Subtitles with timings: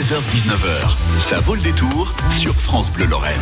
[0.00, 3.36] 16h-19h, ça vaut le détour sur France Bleu Lorraine.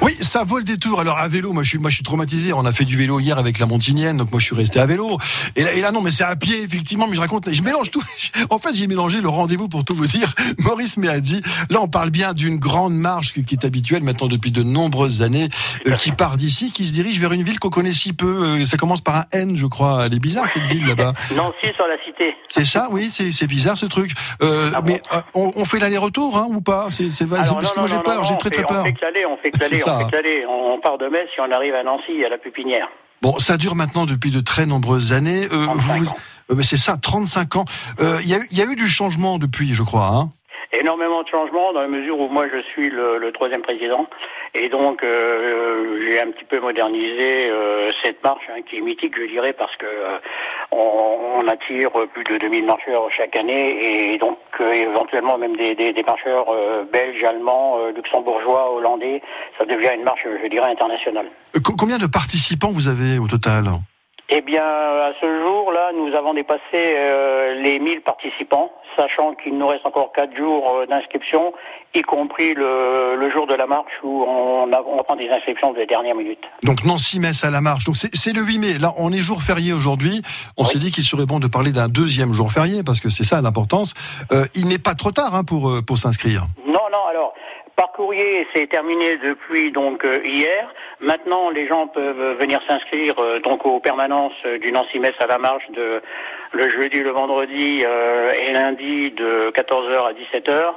[0.00, 1.00] Oui, ça vaut le détour.
[1.00, 2.52] Alors à vélo, moi je suis, moi je suis traumatisé.
[2.52, 4.86] On a fait du vélo hier avec la Montinienne, donc moi je suis resté à
[4.86, 5.18] vélo.
[5.56, 7.08] Et là, et là non, mais c'est à pied effectivement.
[7.08, 8.02] Mais je raconte, je mélange tout.
[8.50, 10.32] En fait, j'ai mélangé le rendez-vous pour tout vous dire.
[10.58, 11.42] Maurice m'a dit.
[11.70, 15.48] Là, on parle bien d'une grande marche qui est habituelle maintenant depuis de nombreuses années,
[15.86, 18.60] euh, qui part d'ici, qui se dirige vers une ville qu'on connaît si peu.
[18.60, 20.06] Euh, ça commence par un N, je crois.
[20.06, 21.12] Elle est bizarre cette ville là-bas.
[21.36, 22.34] Nancy sur la cité.
[22.48, 23.10] C'est ça, oui.
[23.12, 24.12] C'est c'est bizarre ce truc.
[24.42, 24.92] Euh, Ah bon?
[24.92, 26.88] mais euh, on, on fait l'aller-retour, hein, ou pas?
[26.90, 28.24] C'est parce non, que moi j'ai peur.
[28.24, 28.80] J'ai très très peur.
[28.82, 30.08] On fait que l'aller, on fait que l'aller, ça, hein.
[30.12, 30.44] l'aller.
[30.46, 32.88] On part de Metz et on arrive à Nancy, à la Pupinière.
[33.20, 35.46] Bon, ça dure maintenant depuis de très nombreuses années.
[35.52, 36.12] Euh, 35 vous- ans.
[36.52, 37.64] euh, c'est ça, 35 ans.
[38.00, 40.06] Euh, Il y, a eu- il y a eu du changement depuis, je crois.
[40.06, 40.30] Hein
[40.72, 44.06] Énormément de changements dans la mesure où moi je suis le, le troisième président
[44.54, 49.14] et donc euh, j'ai un petit peu modernisé euh, cette marche hein, qui est mythique
[49.18, 50.18] je dirais parce que euh,
[50.70, 55.74] on, on attire plus de 2000 marcheurs chaque année et donc euh, éventuellement même des,
[55.74, 59.22] des, des marcheurs euh, belges, allemands, euh, luxembourgeois, hollandais.
[59.56, 61.26] Ça devient une marche je dirais internationale.
[61.64, 63.64] Co- combien de participants vous avez au total?
[64.30, 69.66] Eh bien, à ce jour-là, nous avons dépassé euh, les 1000 participants, sachant qu'il nous
[69.66, 71.54] reste encore 4 jours euh, d'inscription,
[71.94, 75.72] y compris le, le jour de la marche où on, a- on prend des inscriptions
[75.72, 76.40] de dernière minute.
[76.62, 77.84] Donc Nancy-Metz à la marche.
[77.84, 78.74] Donc c'est le 8 mai.
[78.74, 80.20] Là, on est jour férié aujourd'hui.
[80.58, 80.68] On Oui.
[80.68, 83.40] s'est dit qu'il serait bon de parler d'un deuxième jour férié parce que c'est ça
[83.40, 83.94] l'importance.
[84.32, 86.44] Euh, il n'est pas trop tard hein, pour, euh, pour s'inscrire.
[86.66, 87.32] Non, non, alors,
[87.78, 90.74] par courrier, c'est terminé depuis donc euh, hier.
[90.98, 95.38] Maintenant, les gens peuvent venir s'inscrire euh, donc aux permanences euh, du Nancy-Metz à la
[95.38, 96.02] marche de
[96.50, 100.74] le jeudi, le vendredi euh, et lundi de 14h à 17h.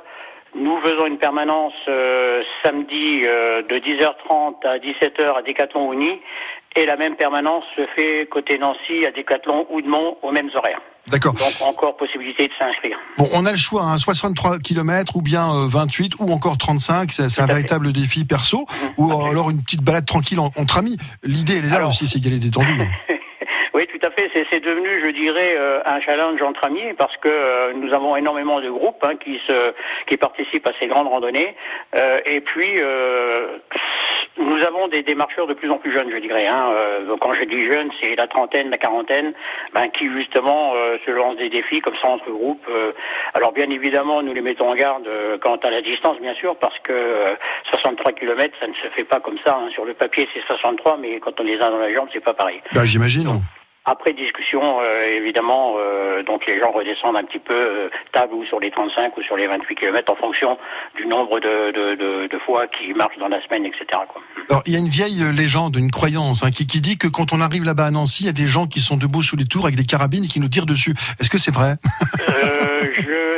[0.54, 6.22] Nous faisons une permanence euh, samedi euh, de 10h30 à 17h à Décathlon Uni
[6.76, 10.82] et la même permanence se fait côté Nancy à Décathlon Oudemont aux mêmes horaires.
[11.12, 11.34] D'accord.
[11.34, 12.98] Donc encore possibilité de s'inscrire.
[13.18, 17.12] Bon, on a le choix, hein, 63 km ou bien euh, 28 ou encore 35.
[17.12, 17.46] C'est un fait.
[17.54, 18.66] véritable défi perso
[18.98, 20.98] ou alors une petite balade tranquille en- entre amis.
[21.24, 22.72] L'idée, elle est là Alors- aussi, c'est qu'elle est détendue.
[23.74, 24.30] Oui, tout à fait.
[24.34, 28.60] C'est- devenu, je dirais, euh, un challenge entre amis parce que euh, nous avons énormément
[28.60, 29.74] de groupes hein, qui se
[30.08, 31.56] qui participent à ces grandes randonnées.
[31.96, 33.58] Euh, et puis, euh,
[34.62, 36.46] nous avons des, des marcheurs de plus en plus jeunes, je dirais.
[36.48, 36.72] Hein.
[36.76, 39.34] Euh, quand je dis jeunes, c'est la trentaine, la quarantaine,
[39.74, 42.66] ben, qui justement euh, se lancent des défis comme ça entre groupes.
[42.70, 42.92] Euh,
[43.34, 45.08] alors, bien évidemment, nous les mettons en garde
[45.42, 47.36] quant à la distance, bien sûr, parce que euh,
[47.72, 49.58] 63 km, ça ne se fait pas comme ça.
[49.62, 49.70] hein.
[49.72, 52.34] Sur le papier, c'est 63, mais quand on les a dans la jambe, c'est pas
[52.34, 52.62] pareil.
[52.74, 53.42] Bah, J'imagine.
[53.86, 58.46] Après discussion, euh, évidemment, euh, donc les gens redescendent un petit peu euh, table ou
[58.46, 60.56] sur les 35 ou sur les 28 km en fonction
[60.96, 63.86] du nombre de, de, de, de fois qu'ils marchent dans la semaine, etc.
[64.08, 64.22] Quoi.
[64.52, 67.34] Alors, il y a une vieille légende, une croyance, hein, qui, qui dit que quand
[67.34, 69.46] on arrive là-bas à Nancy, il y a des gens qui sont debout sous les
[69.46, 70.94] tours avec des carabines et qui nous tirent dessus.
[71.20, 71.78] Est-ce que c'est vrai?
[72.30, 73.31] Euh, je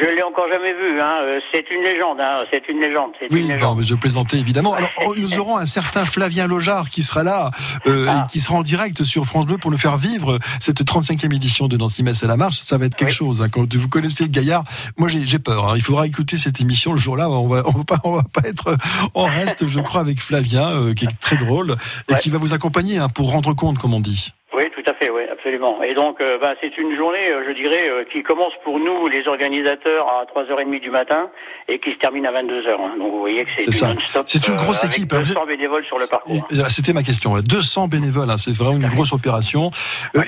[0.00, 1.00] je l'ai encore jamais vu.
[1.00, 1.14] Hein.
[1.22, 2.20] Euh, C'est une légende.
[2.20, 2.44] Hein.
[2.50, 3.12] C'est une légende.
[3.18, 3.78] C'est Oui, une non, légende.
[3.78, 4.74] mais je plaisantais évidemment.
[4.74, 7.50] Alors, oh, nous aurons un certain Flavien Lojar qui sera là,
[7.86, 8.24] euh, Ah.
[8.26, 11.68] et qui sera en direct sur France Bleu pour nous faire vivre cette 35e édition
[11.68, 12.58] de Nancy Metz à la marche.
[12.60, 13.14] Ça va être quelque Oui.
[13.14, 13.42] chose.
[13.42, 13.48] Hein.
[13.48, 14.64] Quand vous connaissez le gaillard,
[14.96, 15.68] moi j'ai peur.
[15.70, 15.72] hein.
[15.76, 17.28] Il faudra écouter cette émission le jour-là.
[17.30, 18.76] On va, on va pas, on va pas être
[19.14, 21.76] en reste, je crois, avec Flavien, euh, qui est très drôle
[22.08, 22.18] et Ouais.
[22.20, 24.32] qui va vous accompagner hein, pour rendre compte, comme on dit.
[24.56, 25.82] Oui, tout à fait, oui, absolument.
[25.82, 29.06] Et donc, euh, bah, c'est une journée, euh, je dirais, euh, qui commence pour nous,
[29.08, 31.30] les organisateurs, à 3h30 du matin
[31.68, 32.68] et qui se termine à 22h.
[32.70, 32.96] hein.
[32.98, 34.24] Donc, vous voyez que c'est du non-stop.
[34.26, 35.18] C'est une grosse équipe, hein.
[35.20, 36.46] 200 bénévoles sur le parcours.
[36.68, 37.32] C'était ma question.
[37.32, 37.42] ouais.
[37.42, 39.70] 200 bénévoles, hein, c'est vraiment une grosse opération.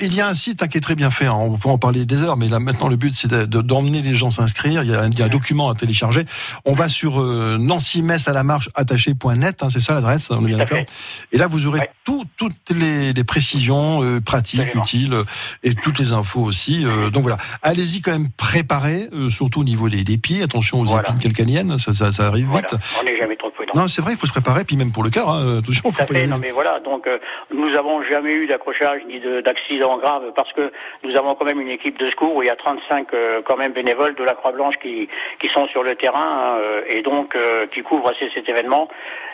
[0.01, 1.25] Il y a un site hein, qui est très bien fait.
[1.25, 3.61] hein, on peut en parler des heures, mais là maintenant le but c'est de- de-
[3.61, 4.83] d'emmener les gens s'inscrire.
[4.83, 6.25] Il y, a, un- il y a un document à télécharger.
[6.65, 10.47] On va sur nancy metz à la marche attaché.net, hein, c'est ça l'adresse, on est
[10.47, 10.77] bien Tout à d'accord.
[10.79, 10.85] fait.
[11.31, 11.89] Et là vous aurez Ouais.
[12.05, 14.83] tout- toutes les, les précisions pratiques, Absolument.
[14.83, 15.23] utiles euh,
[15.63, 16.85] et toutes les infos aussi.
[16.85, 20.43] Euh, donc voilà, allez-y quand même préparé, euh, surtout au niveau des, des pieds.
[20.43, 21.09] Attention aux Voilà.
[21.09, 22.67] épines calcaniennes, ça, ça, ça arrive Voilà.
[22.71, 22.79] vite.
[22.99, 23.71] On n'est jamais trop prudent.
[23.75, 25.29] Non, c'est vrai, il faut se préparer, puis même pour le cœur.
[25.29, 27.17] Hein, attention, Tout faut pas fait, non mais voilà, donc euh,
[27.53, 30.71] nous avons jamais eu d'accrochage ni de- d'accident grave parce que
[31.03, 33.57] nous avons quand même une équipe de secours où il y a 35 euh, quand
[33.57, 35.07] même bénévoles de la Croix-Blanche qui,
[35.39, 37.35] qui sont sur le terrain euh, et donc
[37.73, 38.89] qui couvrent assez cet événement.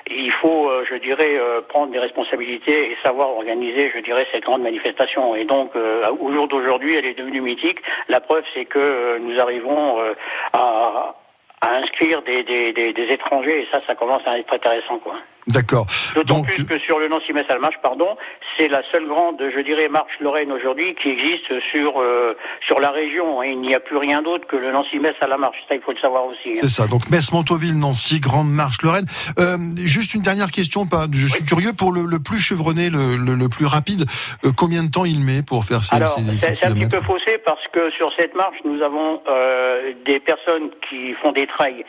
[0.10, 1.38] Il faut, je dirais,
[1.68, 5.36] prendre des responsabilités et savoir organiser, je dirais, cette grande manifestation.
[5.36, 7.80] Et donc, euh, au jour d'aujourd'hui, elle est devenue mythique.
[8.10, 10.14] La preuve, c'est que euh, nous arrivons euh,
[10.54, 11.16] à,
[11.62, 15.16] inscrire des étrangers et ça, ça commence à être intéressant, quoi.
[15.48, 15.86] D'accord.
[16.16, 18.18] D'autant plus que sur le Nancy-Metz à la marche, pardon,
[18.58, 22.36] c'est la seule grande, je dirais, marche Lorraine aujourd'hui qui existe sur euh,
[22.66, 23.42] sur la région.
[23.44, 25.58] Il n'y a plus rien d'autre que le Nancy-Metz à la marche.
[25.70, 26.50] Ça, il faut le savoir aussi.
[26.52, 26.60] hein.
[26.62, 26.88] C'est ça.
[26.88, 29.06] Donc Metz, Montauville, Nancy, Grande Marche, Lorraine.
[29.40, 30.86] Euh, juste une dernière question.
[30.86, 34.06] Pas, je suis curieux pour le, le plus chevronné, le, le, le plus rapide.
[34.44, 36.88] euh, combien de temps il met pour faire ces, Alors, ces- ces c'est un petit
[36.88, 41.48] peu faussé parce que sur cette marche, nous avons euh, des personnes qui font des
[41.48, 41.86] trails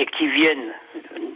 [0.00, 0.72] et qui viennent,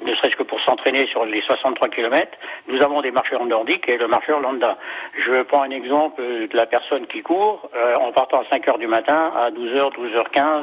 [0.07, 2.33] ne serait-ce que pour s'entraîner sur les 63 km.
[2.67, 4.79] Nous avons des marcheurs nordiques et le marcheur lambda.
[5.19, 8.79] Je prends un exemple de la personne qui court euh, en partant à 5 heures
[8.79, 10.63] du matin, à 12h, 12h15.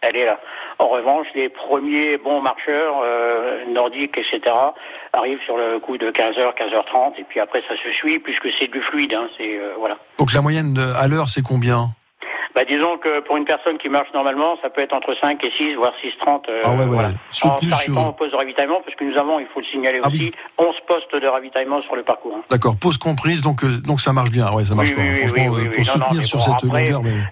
[0.00, 0.40] Elle est là.
[0.80, 4.40] En revanche, les premiers bons marcheurs euh, nordiques, etc.,
[5.12, 8.68] arrivent sur le coup de 15h, 15h30, et puis après ça se suit, puisque c'est
[8.68, 9.14] du fluide.
[9.14, 9.96] Hein, c'est euh, voilà.
[10.18, 11.90] Donc la moyenne à l'heure, c'est combien?
[12.58, 15.50] Bah, disons que pour une personne qui marche normalement, ça peut être entre 5 et
[15.56, 16.48] 6, voire 6,30.
[16.48, 16.86] Euh, Ah ouais, ouais.
[16.86, 17.10] voilà.
[17.44, 20.08] En s'arrêtant au poste de ravitaillement, parce que nous avons, il faut le signaler Ah
[20.08, 22.34] aussi, 11 postes de ravitaillement sur le parcours.
[22.36, 22.42] hein.
[22.50, 22.74] D'accord.
[22.76, 23.42] Pause comprise.
[23.42, 24.50] Donc euh, donc ça marche bien.
[24.50, 25.04] Ouais, ça marche Oui, fort.
[25.04, 25.86] oui, oui, Franchement, oui, euh, oui, pour oui.
[25.86, 27.02] Non, soutenir sur bon, cette après, longueur.
[27.04, 27.22] mais-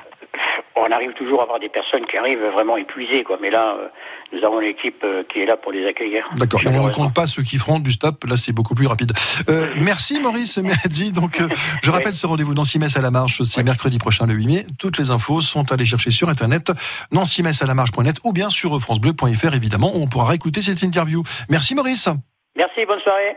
[0.76, 3.38] On arrive toujours à avoir des personnes qui arrivent vraiment épuisées, quoi.
[3.40, 3.88] Mais là, euh,
[4.32, 6.28] nous avons l'équipe euh, qui est là pour les accueillir.
[6.36, 6.60] D'accord.
[6.64, 8.24] Et on ne compte pas ceux qui feront du stop.
[8.24, 9.12] Là, c'est beaucoup plus rapide.
[9.48, 11.12] Euh, merci Maurice Merdi.
[11.12, 11.48] Donc, euh,
[11.82, 13.42] je rappelle ce rendez-vous Nancy-Metz à la marche.
[13.42, 14.66] C'est mercredi prochain, le 8 mai.
[14.78, 16.72] Toutes les infos sont allées chercher sur Internet,
[17.12, 21.22] nancy-metz à la marche.net ou bien sur francebleu.fr, évidemment, où on pourra réécouter cette interview.
[21.48, 22.08] Merci Maurice.
[22.56, 23.36] Merci, bonne soirée.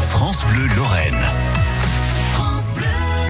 [0.00, 1.37] France Bleu Lorraine.